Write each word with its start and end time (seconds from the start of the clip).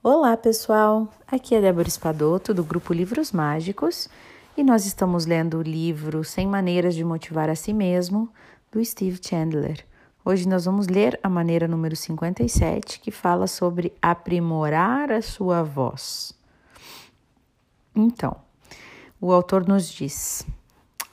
Olá, 0.00 0.36
pessoal! 0.36 1.08
Aqui 1.26 1.56
é 1.56 1.60
Débora 1.60 1.88
Espadoto, 1.88 2.54
do 2.54 2.62
grupo 2.62 2.92
Livros 2.92 3.32
Mágicos, 3.32 4.08
e 4.56 4.62
nós 4.62 4.86
estamos 4.86 5.26
lendo 5.26 5.58
o 5.58 5.62
livro 5.62 6.22
100 6.22 6.46
Maneiras 6.46 6.94
de 6.94 7.02
Motivar 7.02 7.50
a 7.50 7.56
Si 7.56 7.72
Mesmo, 7.72 8.28
do 8.70 8.82
Steve 8.84 9.18
Chandler. 9.20 9.84
Hoje 10.24 10.48
nós 10.48 10.66
vamos 10.66 10.86
ler 10.86 11.18
a 11.20 11.28
maneira 11.28 11.66
número 11.66 11.96
57, 11.96 13.00
que 13.00 13.10
fala 13.10 13.48
sobre 13.48 13.92
aprimorar 14.00 15.10
a 15.10 15.20
sua 15.20 15.64
voz. 15.64 16.32
Então, 17.92 18.36
o 19.20 19.32
autor 19.32 19.66
nos 19.66 19.90
diz: 19.90 20.46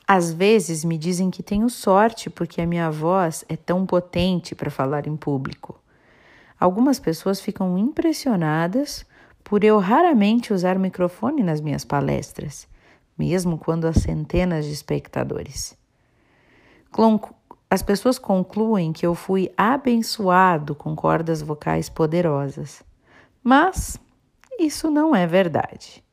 Às 0.08 0.32
vezes 0.32 0.86
me 0.86 1.00
dizem 1.00 1.32
que 1.32 1.42
tenho 1.42 1.72
sorte 1.72 2.30
porque 2.30 2.62
a 2.62 2.68
minha 2.68 2.92
voz 2.92 3.44
é 3.50 3.56
tão 3.56 3.84
potente 3.84 4.54
para 4.54 4.70
falar 4.70 5.08
em 5.08 5.18
público. 5.18 5.76
Algumas 6.60 7.00
pessoas 7.00 7.40
ficam 7.42 7.78
impressionadas 7.78 9.06
por 9.44 9.64
eu 9.64 9.78
raramente 9.78 10.54
usar 10.54 10.80
microfone 10.80 11.44
nas 11.44 11.62
minhas 11.62 11.86
palestras, 11.86 12.68
mesmo 13.18 13.58
quando 13.58 13.86
há 13.86 13.94
centenas 13.94 14.66
de 14.66 14.72
espectadores. 14.72 15.78
As 17.70 17.82
pessoas 17.82 18.18
concluem 18.18 18.94
que 18.94 19.06
eu 19.06 19.14
fui 19.14 19.52
abençoado 19.58 20.74
com 20.74 20.96
cordas 20.96 21.42
vocais 21.42 21.90
poderosas, 21.90 22.82
mas 23.44 24.00
isso 24.58 24.90
não 24.90 25.16
é 25.16 25.28
verdade. 25.28 26.04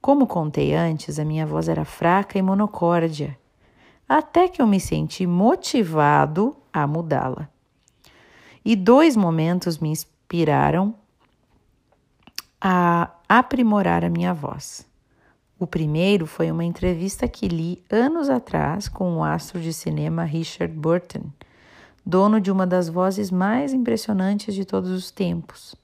Como 0.00 0.26
contei 0.26 0.74
antes, 0.74 1.18
a 1.18 1.24
minha 1.24 1.46
voz 1.46 1.68
era 1.68 1.84
fraca 1.84 2.38
e 2.38 2.42
monocórdia, 2.42 3.38
até 4.08 4.48
que 4.48 4.60
eu 4.60 4.66
me 4.66 4.80
senti 4.80 5.26
motivado 5.26 6.56
a 6.72 6.86
mudá-la. 6.86 7.48
E 8.64 8.74
dois 8.76 9.16
momentos 9.16 9.78
me 9.78 9.90
inspiraram 9.90 10.94
a 12.60 13.10
aprimorar 13.28 14.04
a 14.04 14.10
minha 14.10 14.34
voz. 14.34 14.86
O 15.58 15.66
primeiro 15.66 16.26
foi 16.26 16.50
uma 16.50 16.64
entrevista 16.64 17.26
que 17.26 17.48
li 17.48 17.82
anos 17.90 18.28
atrás 18.30 18.88
com 18.88 19.16
o 19.16 19.24
astro 19.24 19.60
de 19.60 19.72
cinema 19.72 20.24
Richard 20.24 20.72
Burton, 20.72 21.24
dono 22.04 22.40
de 22.40 22.50
uma 22.50 22.66
das 22.66 22.88
vozes 22.88 23.30
mais 23.30 23.72
impressionantes 23.72 24.54
de 24.54 24.64
todos 24.64 24.90
os 24.90 25.10
tempos. 25.10 25.74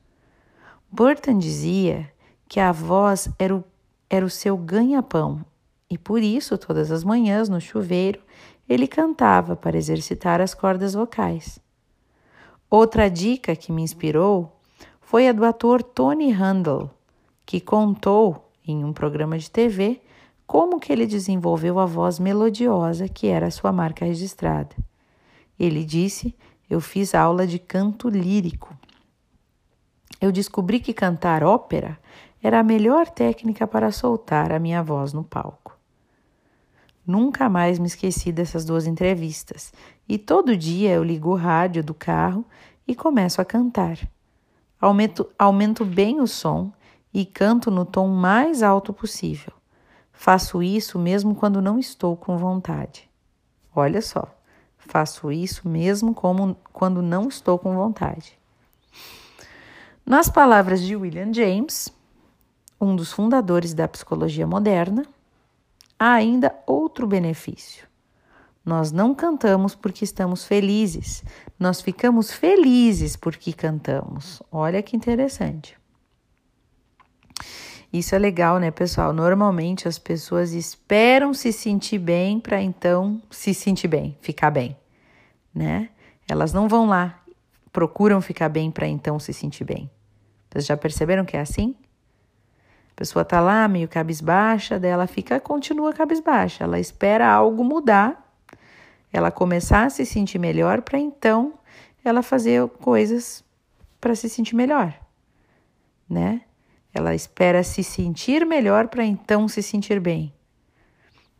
Burton 0.91 1.39
dizia 1.39 2.09
que 2.49 2.61
a 2.61 2.71
voz 2.71 3.29
era 3.39 3.55
o, 3.55 3.65
era 4.09 4.25
o 4.25 4.31
seu 4.31 4.57
ganha-pão 4.57 5.45
e 5.95 5.99
por 5.99 6.23
isso, 6.23 6.59
todas 6.59 6.91
as 6.91 7.05
manhãs, 7.05 7.49
no 7.49 7.61
chuveiro, 7.61 8.21
ele 8.69 8.89
cantava 8.89 9.55
para 9.55 9.77
exercitar 9.77 10.41
as 10.41 10.55
cordas 10.55 10.95
vocais. 10.95 11.59
Outra 12.77 13.09
dica 13.09 13.55
que 13.55 13.71
me 13.71 13.83
inspirou 13.83 14.61
foi 15.01 15.29
a 15.29 15.33
do 15.33 15.45
ator 15.45 15.81
Tony 15.81 16.33
Handel, 16.33 16.91
que 17.47 17.61
contou 17.61 18.51
em 18.67 18.85
um 18.85 18.93
programa 18.93 19.39
de 19.39 19.49
TV 19.49 20.03
como 20.45 20.81
que 20.81 20.93
ele 20.93 21.07
desenvolveu 21.07 21.79
a 21.79 21.87
voz 21.87 22.19
melodiosa 22.19 23.09
que 23.09 23.29
era 23.29 23.49
sua 23.53 23.71
marca 23.71 24.05
registrada. 24.05 24.75
Ele 25.57 25.85
disse: 25.85 26.35
"Eu 26.69 26.81
fiz 26.81 27.15
aula 27.15 27.47
de 27.47 27.61
canto 27.61 28.09
lírico. 28.09 28.77
Eu 30.21 30.33
descobri 30.33 30.81
que 30.81 30.93
cantar 30.93 31.45
ópera 31.45 31.97
era 32.43 32.59
a 32.59 32.65
melhor 32.65 33.09
técnica 33.09 33.69
para 33.69 33.93
soltar 33.93 34.51
a 34.51 34.59
minha 34.59 34.83
voz 34.83 35.13
no 35.13 35.23
palco. 35.23 35.79
Nunca 37.07 37.49
mais 37.49 37.79
me 37.79 37.87
esqueci 37.87 38.33
dessas 38.33 38.65
duas 38.65 38.85
entrevistas 38.85 39.73
e 40.09 40.19
todo 40.19 40.57
dia 40.57 40.91
eu 40.91 41.03
ligo 41.03 41.31
o 41.31 41.37
rádio 41.37 41.83
do 41.83 41.95
carro 41.95 42.45
e 42.87 42.95
começo 42.95 43.41
a 43.41 43.45
cantar. 43.45 43.99
Aumento, 44.81 45.29
aumento 45.39 45.85
bem 45.85 46.21
o 46.21 46.27
som 46.27 46.73
e 47.13 47.25
canto 47.25 47.71
no 47.71 47.85
tom 47.85 48.09
mais 48.09 48.63
alto 48.63 48.93
possível. 48.93 49.53
Faço 50.13 50.63
isso 50.63 50.99
mesmo 50.99 51.35
quando 51.35 51.63
não 51.63 51.79
estou 51.79 52.17
com 52.17 52.37
vontade. 52.37 53.09
Olha 53.75 54.03
só, 54.03 54.29
faço 54.77 55.33
isso 55.33 55.69
mesmo 55.69 56.15
como 56.15 56.57
quando 56.73 57.03
não 57.03 57.29
estou 57.29 57.59
com 57.59 57.75
vontade. 57.75 58.39
Nas 60.05 60.29
palavras 60.29 60.83
de 60.83 60.95
William 60.95 61.33
James, 61.33 61.89
um 62.81 62.95
dos 62.95 63.11
fundadores 63.11 63.73
da 63.73 63.89
psicologia 63.89 64.47
moderna, 64.47 65.07
há 65.99 66.13
ainda 66.13 66.55
outro 66.67 67.07
benefício. 67.07 67.87
Nós 68.65 68.91
não 68.91 69.15
cantamos 69.15 69.75
porque 69.75 70.05
estamos 70.05 70.45
felizes, 70.45 71.23
nós 71.59 71.83
ficamos 71.83 72.33
felizes 72.33 73.15
porque 73.15 73.53
cantamos. 73.53 74.43
Olha 74.51 74.83
que 74.83 74.97
interessante. 74.97 75.77
Isso 77.93 78.15
é 78.15 78.19
legal, 78.19 78.59
né, 78.59 78.71
pessoal? 78.71 79.13
Normalmente 79.13 79.87
as 79.87 79.99
pessoas 79.99 80.53
esperam 80.53 81.35
se 81.35 81.53
sentir 81.53 81.99
bem 81.99 82.41
para 82.41 82.61
então 82.61 83.23
se 83.31 83.53
sentir 83.53 83.87
bem, 83.87 84.17
ficar 84.21 84.51
bem, 84.51 84.77
né? 85.55 85.91
Elas 86.27 86.53
não 86.53 86.67
vão 86.67 86.87
lá, 86.87 87.23
procuram 87.71 88.21
ficar 88.21 88.49
bem 88.49 88.71
para 88.71 88.89
então 88.89 89.21
se 89.21 89.33
sentir 89.33 89.65
bem. 89.65 89.91
Vocês 90.51 90.67
já 90.67 90.77
perceberam 90.77 91.25
que 91.25 91.37
é 91.37 91.41
assim? 91.41 91.77
A 92.93 92.97
pessoa 92.97 93.25
tá 93.25 93.41
lá 93.41 93.69
meio 93.69 93.89
cabisbaixa, 93.89 94.79
daí 94.79 94.91
ela 94.91 95.07
fica, 95.07 95.39
continua 95.39 95.93
cabisbaixa. 95.93 96.65
Ela 96.65 96.81
espera 96.81 97.31
algo 97.31 97.63
mudar 97.63 98.24
ela 99.15 99.31
começar 99.31 99.85
a 99.87 99.91
se 99.91 100.05
sentir 100.05 100.41
melhor 100.41 100.83
para 100.83 100.99
então 100.99 101.55
ela 102.05 102.21
fazer 102.21 102.67
coisas 102.69 103.45
para 104.01 104.13
se 104.17 104.29
sentir 104.29 104.57
melhor, 104.57 104.93
né? 106.11 106.41
Ela 106.93 107.15
espera 107.15 107.63
se 107.63 107.85
sentir 107.85 108.45
melhor 108.45 108.89
para 108.89 109.05
então 109.05 109.47
se 109.47 109.63
sentir 109.63 110.01
bem. 110.01 110.35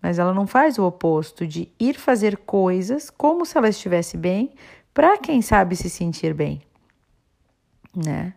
Mas 0.01 0.21
ela 0.21 0.33
não 0.33 0.47
faz 0.47 0.79
o 0.79 0.85
oposto 0.85 1.45
de 1.45 1.69
ir 1.77 1.99
fazer 1.99 2.37
coisas 2.39 3.11
como 3.11 3.45
se 3.45 3.59
ela 3.59 3.69
estivesse 3.69 4.17
bem, 4.17 4.55
para 4.95 5.19
quem 5.19 5.43
sabe 5.43 5.75
se 5.75 5.91
sentir 5.91 6.33
bem, 6.33 6.63
né? 7.93 8.35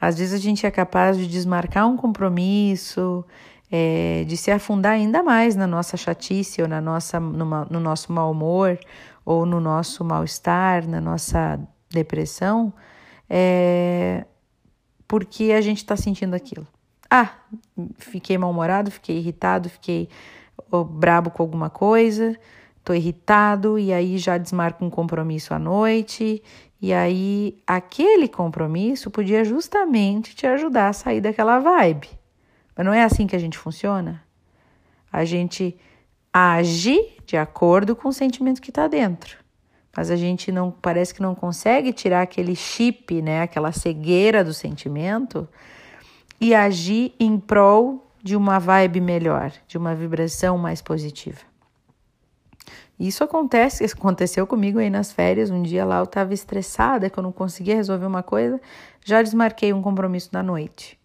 Às 0.00 0.18
vezes 0.18 0.32
a 0.32 0.42
gente 0.42 0.64
é 0.64 0.70
capaz 0.70 1.18
de 1.18 1.26
desmarcar 1.26 1.86
um 1.86 1.98
compromisso, 1.98 3.24
é, 3.70 4.24
de 4.26 4.36
se 4.36 4.50
afundar 4.50 4.92
ainda 4.92 5.22
mais 5.22 5.56
na 5.56 5.66
nossa 5.66 5.96
chatice 5.96 6.62
ou 6.62 6.68
na 6.68 6.80
nossa, 6.80 7.18
numa, 7.18 7.66
no 7.70 7.80
nosso 7.80 8.12
mau 8.12 8.30
humor 8.30 8.78
ou 9.24 9.46
no 9.46 9.60
nosso 9.60 10.04
mal-estar, 10.04 10.86
na 10.86 11.00
nossa 11.00 11.58
depressão, 11.90 12.72
é, 13.28 14.24
porque 15.08 15.52
a 15.52 15.60
gente 15.60 15.78
está 15.78 15.96
sentindo 15.96 16.34
aquilo. 16.34 16.66
Ah, 17.10 17.30
fiquei 17.96 18.36
mal-humorado, 18.36 18.90
fiquei 18.90 19.18
irritado, 19.18 19.68
fiquei 19.68 20.08
oh, 20.70 20.84
brabo 20.84 21.30
com 21.30 21.42
alguma 21.42 21.70
coisa, 21.70 22.36
tô 22.82 22.92
irritado 22.92 23.78
e 23.78 23.92
aí 23.92 24.18
já 24.18 24.36
desmarco 24.36 24.84
um 24.84 24.90
compromisso 24.90 25.54
à 25.54 25.58
noite. 25.58 26.42
E 26.82 26.92
aí 26.92 27.56
aquele 27.66 28.28
compromisso 28.28 29.10
podia 29.10 29.44
justamente 29.44 30.34
te 30.34 30.46
ajudar 30.46 30.88
a 30.88 30.92
sair 30.92 31.20
daquela 31.20 31.58
vibe. 31.58 32.08
Mas 32.76 32.84
não 32.84 32.92
é 32.92 33.02
assim 33.02 33.26
que 33.26 33.36
a 33.36 33.38
gente 33.38 33.58
funciona? 33.58 34.22
A 35.12 35.24
gente 35.24 35.78
age 36.32 37.12
de 37.24 37.36
acordo 37.36 37.94
com 37.94 38.08
o 38.08 38.12
sentimento 38.12 38.60
que 38.60 38.70
está 38.70 38.88
dentro. 38.88 39.38
Mas 39.96 40.10
a 40.10 40.16
gente 40.16 40.50
não 40.50 40.70
parece 40.70 41.14
que 41.14 41.22
não 41.22 41.34
consegue 41.34 41.92
tirar 41.92 42.22
aquele 42.22 42.56
chip, 42.56 43.22
né, 43.22 43.42
aquela 43.42 43.70
cegueira 43.70 44.42
do 44.42 44.52
sentimento 44.52 45.48
e 46.40 46.52
agir 46.52 47.14
em 47.20 47.38
prol 47.38 48.10
de 48.20 48.34
uma 48.34 48.58
vibe 48.58 49.00
melhor, 49.00 49.52
de 49.68 49.78
uma 49.78 49.94
vibração 49.94 50.58
mais 50.58 50.82
positiva. 50.82 51.40
Isso 52.98 53.22
acontece, 53.22 53.84
aconteceu 53.86 54.46
comigo 54.46 54.78
aí 54.78 54.90
nas 54.90 55.12
férias. 55.12 55.50
Um 55.50 55.62
dia 55.62 55.84
lá 55.84 55.98
eu 55.98 56.04
estava 56.04 56.34
estressada, 56.34 57.08
que 57.08 57.18
eu 57.18 57.22
não 57.22 57.32
conseguia 57.32 57.76
resolver 57.76 58.06
uma 58.06 58.22
coisa, 58.22 58.60
já 59.04 59.22
desmarquei 59.22 59.72
um 59.72 59.82
compromisso 59.82 60.30
na 60.32 60.42
noite. 60.42 60.98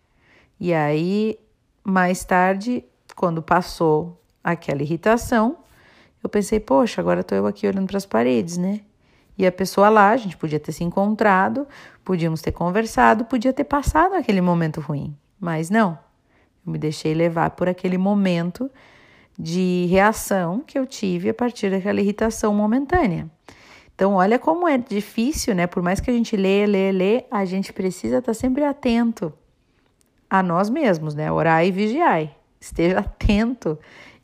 E 0.59 0.73
aí 0.73 1.37
mais 1.89 2.23
tarde, 2.23 2.83
quando 3.15 3.41
passou 3.41 4.21
aquela 4.43 4.81
irritação, 4.81 5.57
eu 6.23 6.29
pensei, 6.29 6.59
poxa, 6.59 7.01
agora 7.01 7.21
estou 7.21 7.37
eu 7.37 7.45
aqui 7.45 7.67
olhando 7.67 7.87
para 7.87 7.97
as 7.97 8.05
paredes, 8.05 8.57
né? 8.57 8.81
E 9.37 9.45
a 9.45 9.51
pessoa 9.51 9.89
lá, 9.89 10.09
a 10.09 10.17
gente 10.17 10.35
podia 10.35 10.59
ter 10.59 10.71
se 10.71 10.83
encontrado, 10.83 11.67
podíamos 12.03 12.41
ter 12.41 12.51
conversado, 12.51 13.23
podia 13.25 13.53
ter 13.53 13.63
passado 13.63 14.13
aquele 14.15 14.41
momento 14.41 14.81
ruim. 14.81 15.15
Mas 15.39 15.69
não, 15.69 15.97
eu 16.65 16.73
me 16.73 16.77
deixei 16.77 17.13
levar 17.13 17.51
por 17.51 17.69
aquele 17.69 17.97
momento 17.97 18.69
de 19.37 19.85
reação 19.89 20.61
que 20.65 20.77
eu 20.77 20.85
tive 20.85 21.29
a 21.29 21.33
partir 21.33 21.71
daquela 21.71 22.01
irritação 22.01 22.53
momentânea. 22.53 23.29
Então, 23.95 24.15
olha 24.15 24.37
como 24.37 24.67
é 24.67 24.77
difícil, 24.77 25.55
né? 25.55 25.67
Por 25.67 25.81
mais 25.81 26.01
que 26.01 26.09
a 26.09 26.13
gente 26.13 26.35
lê, 26.35 26.65
lê, 26.65 26.91
lê, 26.91 27.25
a 27.31 27.45
gente 27.45 27.71
precisa 27.71 28.17
estar 28.17 28.33
sempre 28.33 28.63
atento 28.63 29.33
a 30.29 30.43
nós 30.43 30.69
mesmos, 30.69 31.15
né? 31.15 31.31
Orai 31.31 31.67
e 31.67 31.71
vigiai. 31.71 32.35
Esteja 32.59 32.99
atento 32.99 33.77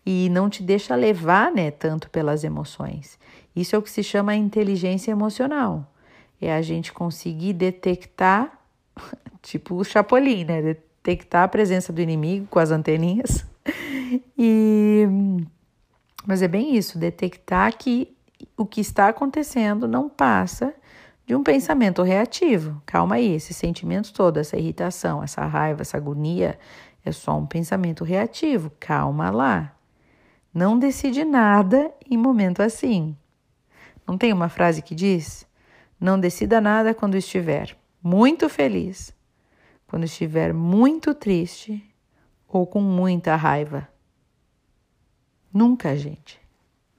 e 0.06 0.30
não 0.30 0.50
te 0.50 0.62
deixa 0.62 0.96
levar, 0.96 1.52
né, 1.52 1.72
tanto 1.72 2.10
pelas 2.10 2.44
emoções. 2.44 3.18
Isso 3.56 3.76
é 3.76 3.80
o 3.80 3.82
que 3.82 3.90
se 3.90 4.04
chama 4.04 4.36
inteligência 4.36 5.12
emocional. 5.12 5.92
É 6.40 6.54
a 6.54 6.62
gente 6.62 6.94
conseguir 6.94 7.54
detectar 7.54 8.60
tipo 9.42 9.76
o 9.76 9.84
Chapolin, 9.84 10.44
né? 10.44 10.62
Detectar 10.62 11.44
a 11.44 11.48
presença 11.48 11.92
do 11.92 12.02
inimigo 12.02 12.48
com 12.48 12.60
as 12.60 12.72
anteninhas. 12.72 13.46
E 14.38 15.08
mas 16.26 16.42
é 16.42 16.48
bem 16.48 16.76
isso, 16.76 16.98
detectar 16.98 17.76
que 17.78 18.16
o 18.56 18.66
que 18.66 18.82
está 18.82 19.10
acontecendo 19.10 19.88
não 19.88 20.10
passa 20.10 20.74
de 21.26 21.36
um 21.36 21.44
pensamento 21.44 22.04
reativo. 22.04 22.82
Calma 22.86 23.16
aí, 23.16 23.34
esse 23.34 23.54
sentimento 23.54 24.14
todo, 24.14 24.38
essa 24.38 24.58
irritação, 24.58 25.24
essa 25.24 25.46
raiva, 25.46 25.82
essa 25.82 25.98
agonia, 25.98 26.58
é 27.04 27.12
só 27.12 27.38
um 27.38 27.46
pensamento 27.46 28.04
reativo. 28.04 28.72
Calma 28.80 29.30
lá. 29.32 29.76
Não 30.54 30.78
decide 30.78 31.26
nada 31.26 31.92
em 32.10 32.18
momento 32.18 32.62
assim. 32.62 33.18
Não 34.08 34.18
tem 34.18 34.32
uma 34.32 34.50
frase 34.50 34.82
que 34.82 34.94
diz: 34.94 35.48
Não 36.00 36.20
decida 36.20 36.62
nada 36.62 36.94
quando 36.94 37.16
estiver 37.16 37.76
muito 38.02 38.48
feliz, 38.48 39.14
quando 39.88 40.04
estiver 40.04 40.54
muito 40.54 41.14
triste 41.14 41.84
ou 42.48 42.66
com 42.68 42.80
muita 42.80 43.36
raiva. 43.36 43.88
Nunca, 45.52 45.96
gente. 45.98 46.40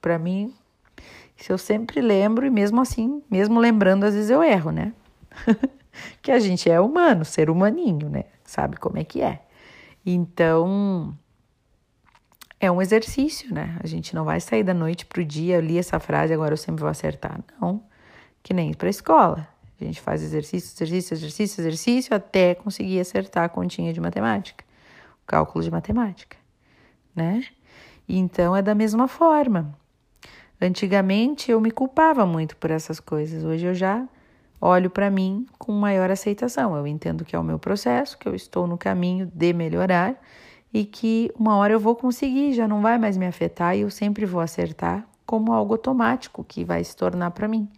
Para 0.01 0.19
mim, 0.19 0.53
isso 1.37 1.51
eu 1.51 1.57
sempre 1.57 2.01
lembro 2.01 2.45
e 2.45 2.49
mesmo 2.49 2.81
assim, 2.81 3.21
mesmo 3.29 3.59
lembrando, 3.59 4.05
às 4.05 4.13
vezes 4.13 4.29
eu 4.29 4.43
erro, 4.43 4.71
né? 4.71 4.93
que 6.21 6.31
a 6.31 6.39
gente 6.39 6.69
é 6.69 6.79
humano, 6.79 7.23
ser 7.23 7.49
humaninho, 7.49 8.09
né? 8.09 8.25
Sabe 8.43 8.77
como 8.77 8.97
é 8.97 9.03
que 9.03 9.21
é. 9.21 9.41
Então, 10.05 11.15
é 12.59 12.71
um 12.71 12.81
exercício, 12.81 13.53
né? 13.53 13.77
A 13.83 13.87
gente 13.87 14.15
não 14.15 14.25
vai 14.25 14.39
sair 14.39 14.63
da 14.63 14.73
noite 14.73 15.05
pro 15.05 15.23
dia, 15.23 15.55
eu 15.55 15.61
li 15.61 15.77
essa 15.77 15.99
frase, 15.99 16.33
agora 16.33 16.53
eu 16.53 16.57
sempre 16.57 16.81
vou 16.81 16.89
acertar. 16.89 17.39
Não, 17.61 17.83
que 18.41 18.53
nem 18.53 18.73
para 18.73 18.87
a 18.87 18.89
escola. 18.89 19.47
A 19.79 19.83
gente 19.83 20.01
faz 20.01 20.23
exercício, 20.23 20.73
exercício, 20.75 21.13
exercício, 21.13 21.61
exercício 21.61 22.15
até 22.15 22.55
conseguir 22.55 22.99
acertar 22.99 23.43
a 23.43 23.49
continha 23.49 23.93
de 23.93 24.01
matemática, 24.01 24.65
o 25.23 25.27
cálculo 25.27 25.63
de 25.63 25.69
matemática, 25.69 26.35
né? 27.15 27.45
Então 28.09 28.55
é 28.55 28.61
da 28.61 28.73
mesma 28.73 29.07
forma. 29.07 29.77
Antigamente 30.59 31.51
eu 31.51 31.61
me 31.61 31.71
culpava 31.71 32.25
muito 32.25 32.57
por 32.57 32.71
essas 32.71 32.99
coisas, 32.99 33.43
hoje 33.43 33.65
eu 33.65 33.75
já 33.75 34.07
olho 34.59 34.89
para 34.89 35.09
mim 35.09 35.45
com 35.57 35.71
maior 35.71 36.09
aceitação. 36.09 36.75
Eu 36.75 36.87
entendo 36.87 37.23
que 37.23 37.35
é 37.35 37.39
o 37.39 37.43
meu 37.43 37.59
processo, 37.59 38.17
que 38.17 38.27
eu 38.27 38.33
estou 38.33 38.65
no 38.65 38.77
caminho 38.77 39.31
de 39.33 39.53
melhorar 39.53 40.19
e 40.73 40.83
que 40.83 41.31
uma 41.37 41.57
hora 41.57 41.73
eu 41.73 41.79
vou 41.79 41.95
conseguir, 41.95 42.53
já 42.53 42.67
não 42.67 42.81
vai 42.81 42.97
mais 42.97 43.17
me 43.17 43.25
afetar 43.25 43.77
e 43.77 43.81
eu 43.81 43.89
sempre 43.89 44.25
vou 44.25 44.41
acertar 44.41 45.07
como 45.25 45.53
algo 45.53 45.73
automático 45.73 46.43
que 46.43 46.63
vai 46.63 46.83
se 46.83 46.95
tornar 46.95 47.31
para 47.31 47.47
mim. 47.47 47.69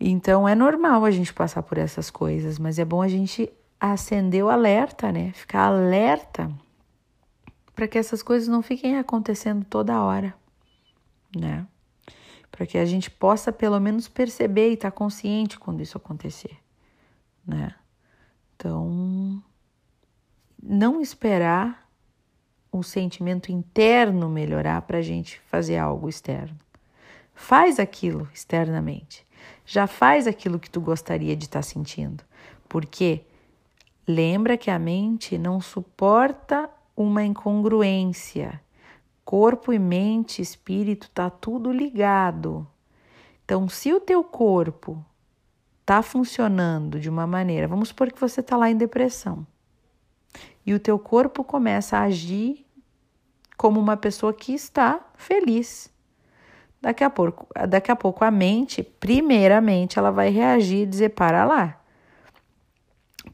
Então 0.00 0.48
é 0.48 0.54
normal 0.54 1.04
a 1.04 1.10
gente 1.10 1.32
passar 1.32 1.62
por 1.62 1.76
essas 1.76 2.10
coisas, 2.10 2.58
mas 2.58 2.78
é 2.78 2.84
bom 2.84 3.02
a 3.02 3.08
gente 3.08 3.52
acender 3.78 4.42
o 4.42 4.48
alerta, 4.48 5.12
né? 5.12 5.32
Ficar 5.34 5.66
alerta 5.66 6.50
para 7.74 7.86
que 7.86 7.98
essas 7.98 8.22
coisas 8.22 8.48
não 8.48 8.62
fiquem 8.62 8.98
acontecendo 8.98 9.64
toda 9.64 10.02
hora, 10.02 10.34
né? 11.36 11.66
Para 12.50 12.66
que 12.66 12.78
a 12.78 12.84
gente 12.84 13.10
possa 13.10 13.52
pelo 13.52 13.78
menos 13.80 14.08
perceber 14.08 14.70
e 14.70 14.74
estar 14.74 14.90
tá 14.90 14.96
consciente 14.96 15.58
quando 15.58 15.80
isso 15.80 15.96
acontecer, 15.96 16.56
né? 17.46 17.74
Então, 18.56 19.42
não 20.62 21.00
esperar 21.00 21.88
o 22.72 22.82
sentimento 22.82 23.50
interno 23.50 24.28
melhorar 24.28 24.82
para 24.82 24.98
a 24.98 25.02
gente 25.02 25.40
fazer 25.46 25.78
algo 25.78 26.08
externo. 26.08 26.56
Faz 27.34 27.80
aquilo 27.80 28.28
externamente. 28.32 29.26
Já 29.64 29.86
faz 29.86 30.26
aquilo 30.26 30.58
que 30.58 30.70
tu 30.70 30.80
gostaria 30.80 31.34
de 31.34 31.46
estar 31.46 31.60
tá 31.60 31.62
sentindo. 31.62 32.22
Porque 32.68 33.24
lembra 34.06 34.56
que 34.56 34.70
a 34.70 34.78
mente 34.78 35.38
não 35.38 35.60
suporta 35.60 36.70
uma 36.96 37.24
incongruência. 37.24 38.60
Corpo 39.30 39.72
e 39.72 39.78
mente, 39.78 40.42
espírito, 40.42 41.08
tá 41.08 41.30
tudo 41.30 41.70
ligado. 41.70 42.66
Então, 43.44 43.68
se 43.68 43.92
o 43.92 44.00
teu 44.00 44.24
corpo 44.24 45.06
tá 45.86 46.02
funcionando 46.02 46.98
de 46.98 47.08
uma 47.08 47.28
maneira, 47.28 47.68
vamos 47.68 47.90
supor 47.90 48.10
que 48.10 48.20
você 48.20 48.42
tá 48.42 48.56
lá 48.56 48.68
em 48.68 48.76
depressão. 48.76 49.46
E 50.66 50.74
o 50.74 50.80
teu 50.80 50.98
corpo 50.98 51.44
começa 51.44 51.96
a 51.96 52.02
agir 52.02 52.66
como 53.56 53.78
uma 53.78 53.96
pessoa 53.96 54.34
que 54.34 54.52
está 54.52 54.98
feliz. 55.14 55.94
Daqui 56.82 57.04
a 57.04 57.08
pouco, 57.08 57.46
daqui 57.68 57.92
a 57.92 57.94
pouco 57.94 58.24
a 58.24 58.32
mente, 58.32 58.82
primeiramente, 58.82 59.96
ela 59.96 60.10
vai 60.10 60.30
reagir 60.30 60.82
e 60.82 60.86
dizer 60.86 61.10
para 61.10 61.44
lá. 61.44 61.80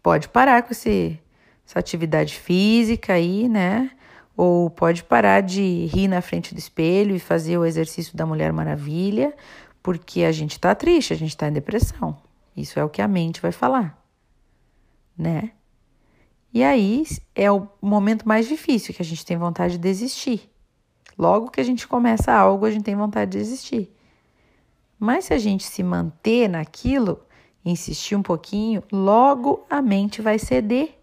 Pode 0.02 0.28
parar 0.28 0.62
com 0.62 0.72
esse 0.72 1.19
essa 1.66 1.78
atividade 1.78 2.38
física 2.38 3.14
aí, 3.14 3.49
né? 3.49 3.95
Ou 4.37 4.69
pode 4.69 5.03
parar 5.03 5.41
de 5.41 5.87
rir 5.87 6.09
na 6.09 6.21
frente 6.21 6.55
do 6.55 6.59
espelho 6.59 7.17
e 7.17 7.19
fazer 7.19 7.56
o 7.56 7.65
exercício 7.65 8.17
da 8.17 8.27
Mulher 8.27 8.53
Maravilha, 8.53 9.35
porque 9.83 10.25
a 10.25 10.33
gente 10.33 10.61
tá 10.61 10.75
triste, 10.75 11.12
a 11.12 11.17
gente 11.17 11.37
tá 11.37 11.49
em 11.49 11.53
depressão. 11.53 12.19
Isso 12.56 12.79
é 12.79 12.85
o 12.85 12.88
que 12.88 13.00
a 13.00 13.09
mente 13.09 13.41
vai 13.41 13.53
falar, 13.53 13.99
né? 15.17 15.53
E 16.53 16.65
aí 16.65 17.05
é 17.35 17.50
o 17.50 17.69
momento 17.83 18.27
mais 18.27 18.49
difícil 18.49 18.94
que 18.94 19.03
a 19.03 19.05
gente 19.05 19.25
tem 19.25 19.37
vontade 19.37 19.75
de 19.75 19.79
desistir. 19.79 20.50
Logo 21.19 21.50
que 21.50 21.61
a 21.61 21.65
gente 21.65 21.87
começa 21.87 22.33
algo, 22.33 22.67
a 22.67 22.71
gente 22.71 22.85
tem 22.85 22.97
vontade 22.97 23.33
de 23.33 23.38
desistir. 23.38 23.94
Mas 24.99 25.27
se 25.27 25.35
a 25.35 25.38
gente 25.38 25.65
se 25.65 25.83
manter 25.83 26.49
naquilo, 26.49 27.21
insistir 27.65 28.17
um 28.17 28.23
pouquinho, 28.23 28.83
logo 28.91 29.67
a 29.69 29.83
mente 29.83 30.23
vai 30.23 30.38
ceder 30.38 30.99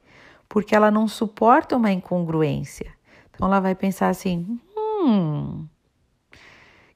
porque 0.50 0.76
ela 0.76 0.92
não 0.92 1.08
suporta 1.08 1.76
uma 1.76 1.92
incongruência. 1.92 2.92
Então 3.34 3.48
ela 3.48 3.60
vai 3.60 3.76
pensar 3.76 4.10
assim: 4.10 4.60
hum, 4.78 5.66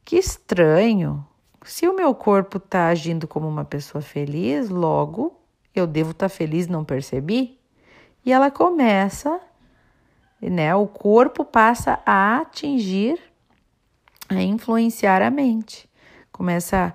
que 0.06 0.18
estranho. 0.18 1.25
Se 1.66 1.88
o 1.88 1.95
meu 1.95 2.16
corpo 2.16 2.57
está 2.57 2.88
agindo 2.88 3.28
como 3.28 3.48
uma 3.48 3.66
pessoa 3.66 4.01
feliz, 4.01 4.69
logo 4.69 5.38
eu 5.75 5.86
devo 5.86 6.12
estar 6.12 6.30
tá 6.30 6.34
feliz, 6.34 6.68
não 6.68 6.86
percebi? 6.86 7.60
E 8.25 8.31
ela 8.31 8.50
começa, 8.50 9.39
né? 10.42 10.74
O 10.75 10.88
corpo 10.88 11.44
passa 11.44 12.00
a 12.06 12.38
atingir, 12.38 13.19
a 14.30 14.42
influenciar 14.42 15.22
a 15.22 15.30
mente. 15.30 15.89
Começa 16.31 16.94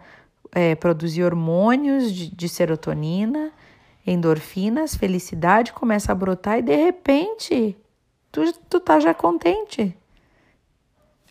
a 0.54 0.58
é, 0.58 0.74
produzir 0.74 1.24
hormônios 1.24 2.12
de, 2.12 2.34
de 2.34 2.48
serotonina, 2.48 3.52
endorfinas, 4.06 4.94
felicidade 4.94 5.72
começa 5.72 6.12
a 6.12 6.14
brotar 6.14 6.58
e 6.58 6.62
de 6.62 6.76
repente 6.76 7.76
tu, 8.32 8.52
tu 8.68 8.80
tá 8.80 8.98
já 8.98 9.14
contente. 9.14 9.96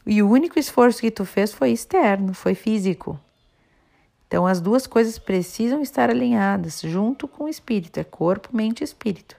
E 0.05 0.21
o 0.21 0.29
único 0.29 0.57
esforço 0.57 1.01
que 1.01 1.11
tu 1.11 1.25
fez 1.25 1.53
foi 1.53 1.71
externo, 1.71 2.33
foi 2.33 2.55
físico. 2.55 3.19
Então 4.27 4.47
as 4.47 4.61
duas 4.61 4.87
coisas 4.87 5.19
precisam 5.19 5.81
estar 5.81 6.09
alinhadas 6.09 6.79
junto 6.81 7.27
com 7.27 7.43
o 7.43 7.49
espírito, 7.49 7.99
é 7.99 8.03
corpo, 8.03 8.55
mente 8.55 8.81
e 8.81 8.83
espírito. 8.85 9.35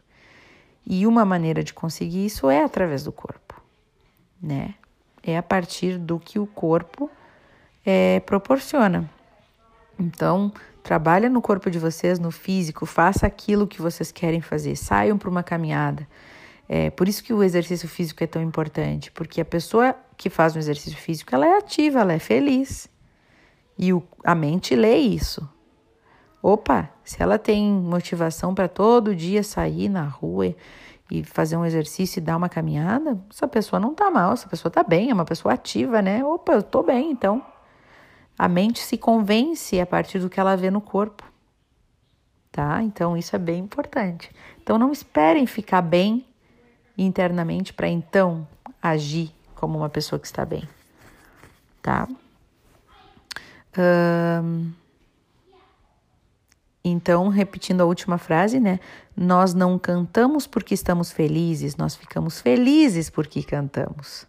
E 0.87 1.07
uma 1.07 1.25
maneira 1.25 1.64
de 1.64 1.73
conseguir 1.73 2.26
isso 2.26 2.50
é 2.50 2.62
através 2.62 3.04
do 3.04 3.12
corpo, 3.12 3.62
né? 4.42 4.75
É 5.23 5.38
a 5.38 5.42
partir 5.42 5.97
do 5.97 6.19
que 6.19 6.38
o 6.38 6.47
corpo 6.47 7.09
é, 7.87 8.21
proporciona. 8.21 9.09
Então, 9.99 10.52
Trabalha 10.83 11.28
no 11.28 11.40
corpo 11.40 11.71
de 11.71 11.78
vocês, 11.78 12.19
no 12.19 12.33
físico, 12.33 12.85
faça 12.85 13.25
aquilo 13.25 13.69
que 13.69 13.81
vocês 13.81 14.11
querem 14.11 14.40
fazer, 14.40 14.75
saiam 14.75 15.16
para 15.16 15.31
uma 15.31 15.42
caminhada. 15.42 16.07
É 16.69 16.90
por 16.90 17.09
isso 17.09 17.23
que 17.23 17.33
o 17.33 17.42
exercício 17.42 17.88
físico 17.88 18.23
é 18.25 18.26
tão 18.26 18.42
importante, 18.42 19.11
porque 19.11 19.40
a 19.40 19.45
pessoa 19.45 19.95
que 20.16 20.31
faz 20.31 20.54
um 20.57 20.59
exercício 20.59 20.99
físico, 20.99 21.35
ela 21.35 21.47
é 21.47 21.59
ativa, 21.59 22.00
ela 22.00 22.12
é 22.12 22.19
feliz. 22.19 22.88
E 23.76 23.92
o, 23.92 24.02
a 24.25 24.35
mente 24.35 24.75
lê 24.75 24.97
isso. 24.97 25.49
Opa, 26.42 26.90
se 27.04 27.23
ela 27.23 27.38
tem 27.38 27.71
motivação 27.71 28.54
para 28.54 28.69
todo 28.69 29.14
dia 29.14 29.42
sair 29.42 29.88
na 29.88 30.04
rua 30.04 30.54
e 31.11 31.25
fazer 31.25 31.57
um 31.57 31.64
exercício 31.64 32.19
e 32.19 32.23
dar 32.23 32.37
uma 32.37 32.49
caminhada, 32.49 33.21
essa 33.31 33.47
pessoa 33.47 33.78
não 33.78 33.95
tá 33.95 34.11
mal, 34.11 34.33
essa 34.33 34.49
pessoa 34.49 34.71
tá 34.71 34.83
bem, 34.83 35.11
é 35.11 35.14
uma 35.14 35.25
pessoa 35.25 35.54
ativa, 35.54 36.00
né? 36.00 36.25
Opa, 36.25 36.52
eu 36.52 36.62
tô 36.62 36.83
bem, 36.83 37.11
então 37.11 37.45
a 38.38 38.49
mente 38.49 38.81
se 38.81 38.97
convence 38.97 39.78
a 39.81 39.87
partir 39.87 40.19
do 40.19 40.28
que 40.28 40.40
ela 40.40 40.57
vê 40.57 40.71
no 40.71 40.81
corpo. 40.81 41.23
Tá? 42.50 42.83
Então 42.83 43.16
isso 43.16 43.35
é 43.37 43.38
bem 43.38 43.61
importante. 43.61 44.31
Então 44.62 44.78
não 44.78 44.92
esperem 44.92 45.47
ficar 45.47 45.81
bem 45.81 46.26
internamente 47.02 47.73
para 47.73 47.88
então 47.88 48.47
agir 48.80 49.30
como 49.54 49.78
uma 49.78 49.88
pessoa 49.88 50.18
que 50.18 50.26
está 50.26 50.44
bem. 50.44 50.68
Tá? 51.80 52.09
então, 56.85 57.28
repetindo 57.28 57.80
a 57.80 57.87
última 57.87 58.18
frase, 58.18 58.61
né? 58.61 58.78
Nós 59.16 59.54
não 59.54 59.78
cantamos 59.78 60.47
porque 60.47 60.75
estamos 60.75 61.11
felizes, 61.11 61.76
nós 61.76 61.97
ficamos 61.97 62.40
felizes 62.40 63.09
porque 63.09 63.42
cantamos. 63.42 64.26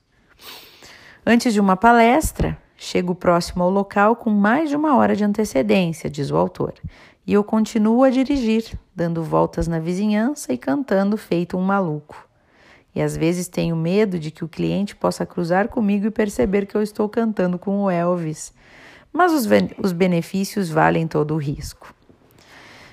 Antes 1.26 1.54
de 1.54 1.60
uma 1.60 1.76
palestra, 1.76 2.58
Chego 2.84 3.16
próximo 3.16 3.64
ao 3.64 3.70
local 3.70 4.14
com 4.14 4.30
mais 4.30 4.70
de 4.70 4.76
uma 4.76 4.98
hora 4.98 5.16
de 5.16 5.24
antecedência, 5.24 6.10
diz 6.10 6.30
o 6.30 6.36
autor. 6.36 6.74
E 7.26 7.32
eu 7.32 7.42
continuo 7.42 8.04
a 8.04 8.10
dirigir, 8.10 8.78
dando 8.94 9.24
voltas 9.24 9.70
na 9.70 9.80
vizinhança 9.80 10.52
e 10.52 10.58
cantando 10.58 11.16
feito 11.16 11.58
um 11.58 11.62
maluco. 11.62 12.28
E 12.96 13.02
às 13.02 13.18
vezes 13.18 13.48
tenho 13.48 13.76
medo 13.76 14.20
de 14.20 14.30
que 14.30 14.44
o 14.44 14.48
cliente 14.48 14.96
possa 14.96 15.26
cruzar 15.26 15.68
comigo 15.68 16.06
e 16.06 16.12
perceber 16.12 16.66
que 16.66 16.76
eu 16.76 16.82
estou 16.82 17.10
cantando 17.10 17.58
com 17.58 17.84
o 17.84 17.90
Elvis. 17.90 18.54
Mas 19.12 19.32
os, 19.32 19.48
os 19.78 19.92
benefícios 19.92 20.70
valem 20.70 21.08
todo 21.08 21.34
o 21.34 21.38
risco. 21.38 21.94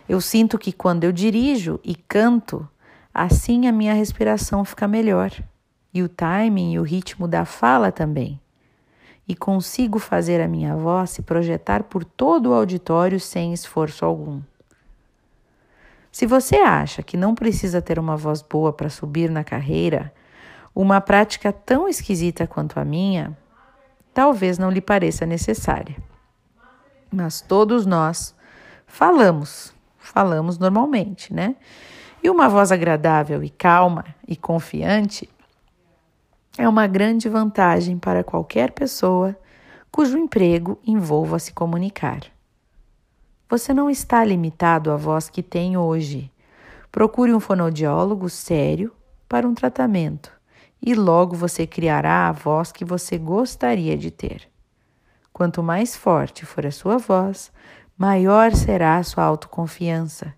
Eu 0.08 0.20
sinto 0.20 0.58
que 0.58 0.72
quando 0.72 1.04
eu 1.04 1.12
dirijo 1.12 1.78
e 1.84 1.94
canto, 1.94 2.68
assim 3.12 3.66
a 3.66 3.72
minha 3.72 3.94
respiração 3.94 4.64
fica 4.64 4.88
melhor 4.88 5.30
e 5.92 6.02
o 6.02 6.08
timing 6.08 6.72
e 6.72 6.78
o 6.78 6.82
ritmo 6.82 7.26
da 7.26 7.44
fala 7.44 7.92
também. 7.92 8.40
E 9.26 9.34
consigo 9.34 9.98
fazer 9.98 10.40
a 10.40 10.48
minha 10.48 10.76
voz 10.76 11.10
se 11.10 11.22
projetar 11.22 11.84
por 11.84 12.04
todo 12.04 12.50
o 12.50 12.54
auditório 12.54 13.20
sem 13.20 13.52
esforço 13.52 14.04
algum. 14.04 14.40
Se 16.10 16.26
você 16.26 16.56
acha 16.56 17.02
que 17.02 17.16
não 17.16 17.34
precisa 17.34 17.80
ter 17.80 17.98
uma 17.98 18.16
voz 18.16 18.42
boa 18.42 18.72
para 18.72 18.90
subir 18.90 19.30
na 19.30 19.44
carreira, 19.44 20.12
uma 20.74 21.00
prática 21.00 21.52
tão 21.52 21.88
esquisita 21.88 22.46
quanto 22.46 22.80
a 22.80 22.84
minha 22.84 23.36
talvez 24.12 24.58
não 24.58 24.70
lhe 24.70 24.80
pareça 24.80 25.24
necessária. 25.24 25.96
Mas 27.12 27.40
todos 27.40 27.86
nós 27.86 28.34
falamos, 28.86 29.74
falamos 29.98 30.58
normalmente, 30.58 31.32
né? 31.32 31.56
E 32.22 32.28
uma 32.28 32.48
voz 32.48 32.70
agradável 32.70 33.42
e 33.42 33.48
calma 33.48 34.04
e 34.26 34.36
confiante 34.36 35.28
é 36.58 36.68
uma 36.68 36.86
grande 36.86 37.28
vantagem 37.28 37.98
para 37.98 38.22
qualquer 38.22 38.72
pessoa 38.72 39.36
cujo 39.90 40.18
emprego 40.18 40.78
envolva 40.86 41.38
se 41.38 41.52
comunicar. 41.52 42.20
Você 43.50 43.74
não 43.74 43.90
está 43.90 44.24
limitado 44.24 44.92
à 44.92 44.96
voz 44.96 45.28
que 45.28 45.42
tem 45.42 45.76
hoje. 45.76 46.30
Procure 46.92 47.34
um 47.34 47.40
fonoaudiólogo 47.40 48.30
sério 48.30 48.94
para 49.28 49.44
um 49.44 49.54
tratamento 49.54 50.30
e 50.80 50.94
logo 50.94 51.34
você 51.34 51.66
criará 51.66 52.28
a 52.28 52.32
voz 52.32 52.70
que 52.70 52.84
você 52.84 53.18
gostaria 53.18 53.98
de 53.98 54.08
ter. 54.08 54.48
Quanto 55.32 55.64
mais 55.64 55.96
forte 55.96 56.46
for 56.46 56.64
a 56.64 56.70
sua 56.70 56.96
voz, 56.96 57.50
maior 57.98 58.54
será 58.54 58.98
a 58.98 59.02
sua 59.02 59.24
autoconfiança. 59.24 60.32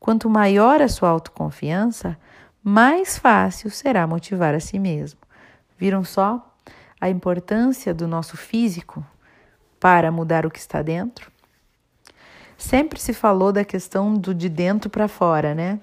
Quanto 0.00 0.30
maior 0.30 0.80
a 0.80 0.88
sua 0.88 1.10
autoconfiança, 1.10 2.16
mais 2.64 3.18
fácil 3.18 3.70
será 3.70 4.06
motivar 4.06 4.54
a 4.54 4.60
si 4.60 4.78
mesmo. 4.78 5.20
Viram 5.76 6.02
só 6.02 6.50
a 6.98 7.10
importância 7.10 7.92
do 7.92 8.08
nosso 8.08 8.38
físico 8.38 9.04
para 9.78 10.10
mudar 10.10 10.46
o 10.46 10.50
que 10.50 10.58
está 10.58 10.80
dentro? 10.80 11.31
Sempre 12.62 13.00
se 13.00 13.12
falou 13.12 13.52
da 13.52 13.64
questão 13.64 14.14
do 14.14 14.32
de 14.32 14.48
dentro 14.48 14.88
para 14.88 15.08
fora, 15.08 15.52
né? 15.52 15.80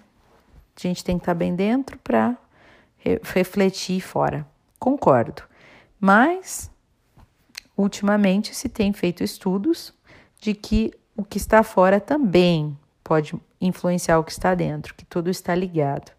A 0.77 0.79
gente 0.79 1.03
tem 1.03 1.17
que 1.17 1.24
estar 1.24 1.33
bem 1.33 1.53
dentro 1.53 2.00
para 2.00 2.38
refletir 3.21 4.00
fora. 4.00 4.48
Concordo. 4.79 5.43
Mas, 6.00 6.71
ultimamente, 7.75 8.55
se 8.55 8.69
tem 8.69 8.93
feito 8.93 9.21
estudos 9.25 9.93
de 10.39 10.53
que 10.53 10.93
o 11.17 11.24
que 11.24 11.38
está 11.38 11.63
fora 11.63 12.00
também 12.00 12.75
pode 13.03 13.33
influenciar 13.59 14.17
o 14.17 14.24
que 14.24 14.31
está 14.31 14.55
dentro, 14.55 14.95
que 14.95 15.05
tudo 15.05 15.29
está 15.29 15.53
ligado. 15.53 16.13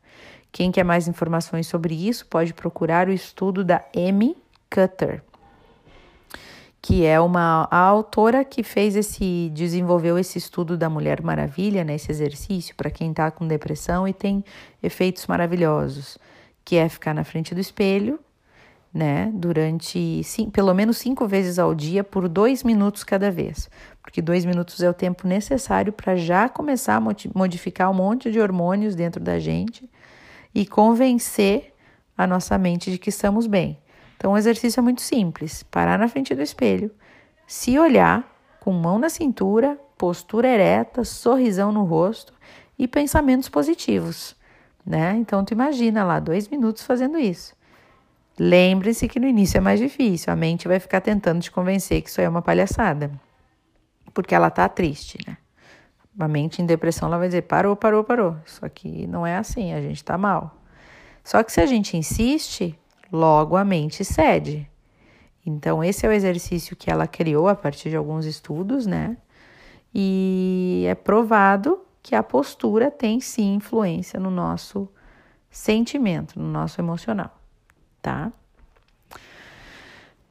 Quem 0.52 0.71
quer 0.71 0.85
mais 0.85 1.09
informações 1.09 1.69
sobre 1.69 1.95
isso 1.95 2.26
pode 2.26 2.52
procurar 2.52 3.09
o 3.09 3.12
estudo 3.12 3.64
da 3.64 3.83
Amy 3.97 4.37
Cutter 4.69 5.23
que 6.83 7.05
é 7.05 7.21
uma 7.21 7.69
a 7.71 7.79
autora 7.79 8.45
que 8.45 8.63
fez 8.63 8.97
esse 8.97 9.51
desenvolveu 9.53 10.19
esse 10.19 10.39
estudo 10.39 10.77
da 10.79 10.89
Mulher 10.89 11.23
Maravilha, 11.23 11.85
né, 11.85 11.95
esse 11.95 12.11
exercício 12.11 12.75
para 12.75 12.91
quem 12.91 13.11
está 13.11 13.31
com 13.31 13.47
depressão 13.47 14.09
e 14.09 14.13
tem 14.13 14.45
efeitos 14.83 15.27
maravilhosos, 15.27 16.19
que 16.65 16.77
é 16.77 16.89
ficar 16.89 17.15
na 17.15 17.25
frente 17.25 17.55
do 17.55 17.61
espelho, 17.61 18.19
né, 18.93 19.31
durante 19.35 20.25
sim, 20.25 20.51
pelo 20.51 20.75
menos 20.75 20.99
cinco 20.99 21.29
vezes 21.29 21.59
ao 21.59 21.75
dia 21.75 22.03
por 22.03 22.29
dois 22.29 22.63
minutos 22.65 23.05
cada 23.05 23.31
vez, 23.31 23.71
porque 24.03 24.23
dois 24.23 24.45
minutos 24.45 24.83
é 24.83 24.89
o 24.89 24.95
tempo 24.95 25.29
necessário 25.29 25.93
para 25.93 26.17
já 26.17 26.49
começar 26.49 26.97
a 26.97 27.01
modificar 27.35 27.91
um 27.91 27.95
monte 27.95 28.33
de 28.33 28.41
hormônios 28.41 28.95
dentro 28.95 29.23
da 29.23 29.39
gente 29.39 29.89
e 30.55 30.67
convencer 30.67 31.75
a 32.17 32.27
nossa 32.27 32.59
mente 32.59 32.91
de 32.91 32.99
que 32.99 33.11
estamos 33.11 33.47
bem. 33.47 33.80
Então, 34.21 34.33
o 34.33 34.37
exercício 34.37 34.81
é 34.81 34.83
muito 34.83 35.00
simples: 35.00 35.62
parar 35.62 35.99
na 35.99 36.07
frente 36.07 36.35
do 36.35 36.43
espelho, 36.43 36.91
se 37.47 37.79
olhar 37.79 38.31
com 38.61 38.71
mão 38.71 38.99
na 38.99 39.09
cintura, 39.09 39.79
postura 39.97 40.47
ereta, 40.47 41.05
sorrisão 41.05 41.73
no 41.73 41.85
rosto 41.85 42.35
e 42.79 42.87
pensamentos 42.87 43.49
positivos, 43.49 44.37
né? 44.85 45.17
Então, 45.17 45.43
tu 45.43 45.53
imagina 45.53 46.05
lá 46.05 46.21
dois 46.21 46.49
minutos 46.49 46.83
fazendo 46.83 47.19
isso. 47.19 47.55
Lembre-se 48.39 49.09
que 49.09 49.19
no 49.19 49.27
início 49.27 49.57
é 49.57 49.61
mais 49.61 49.81
difícil, 49.81 50.31
a 50.31 50.37
mente 50.37 50.69
vai 50.69 50.79
ficar 50.79 51.00
tentando 51.00 51.41
te 51.41 51.50
convencer 51.50 52.03
que 52.03 52.11
isso 52.11 52.21
é 52.21 52.29
uma 52.29 52.43
palhaçada, 52.43 53.11
porque 54.12 54.35
ela 54.35 54.50
tá 54.50 54.69
triste, 54.69 55.19
né? 55.27 55.39
A 56.19 56.29
mente 56.29 56.61
em 56.61 56.67
depressão 56.67 57.09
ela 57.09 57.17
vai 57.17 57.29
dizer: 57.29 57.43
parou, 57.43 57.75
parou, 57.75 58.05
parou. 58.05 58.37
Isso 58.45 58.67
aqui 58.67 59.07
não 59.07 59.27
é 59.27 59.39
assim, 59.39 59.73
a 59.73 59.81
gente 59.81 60.05
tá 60.05 60.19
mal. 60.19 60.59
Só 61.25 61.43
que 61.43 61.50
se 61.50 61.61
a 61.62 61.65
gente 61.67 61.97
insiste, 61.97 62.79
logo 63.12 63.57
a 63.57 63.64
mente 63.64 64.05
cede. 64.05 64.69
Então, 65.45 65.83
esse 65.83 66.07
é 66.07 66.09
o 66.09 66.12
exercício 66.12 66.76
que 66.76 66.90
ela 66.90 67.07
criou 67.07 67.49
a 67.49 67.55
partir 67.55 67.90
de 67.90 67.97
alguns 67.97 68.26
estudos, 68.26 68.87
né? 68.87 69.17
E 69.95 70.85
é 70.87 70.95
provado 70.95 71.81
que 72.02 72.14
a 72.14 72.23
postura 72.23 72.90
tem 72.90 73.21
sim 73.21 73.55
influência 73.55 74.19
no 74.21 74.31
nosso 74.31 74.88
sentimento, 75.50 76.38
no 76.38 76.49
nosso 76.49 76.81
emocional, 76.81 77.37
tá? 78.00 78.33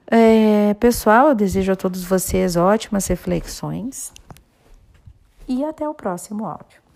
É, 0.07 0.73
pessoal, 0.75 1.29
eu 1.29 1.35
desejo 1.35 1.71
a 1.71 1.75
todos 1.75 2.03
vocês 2.03 2.55
ótimas 2.55 3.05
reflexões 3.07 4.11
e 5.47 5.63
até 5.63 5.87
o 5.87 5.93
próximo 5.93 6.45
áudio. 6.45 6.88